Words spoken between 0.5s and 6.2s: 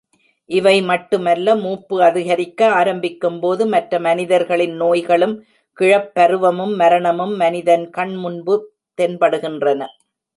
இவைமட்டுமல்ல, மூப்பு அதிகரிக்க ஆரம்பிக்கும்போது, மற்ற மனிதர்களின் நோய்களும், கிழப்